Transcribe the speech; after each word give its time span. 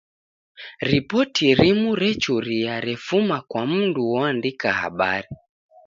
Ripoti 0.89 1.51
rimu 1.55 1.95
rechuria 2.01 2.79
refuma 2.89 3.37
kwa 3.49 3.61
mndu 3.71 4.01
oandika 4.15 4.69
habari. 4.79 5.27